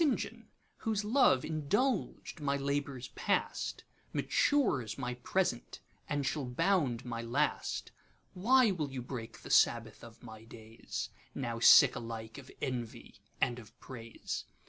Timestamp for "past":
3.09-3.83